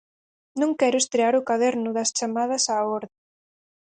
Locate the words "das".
1.97-2.13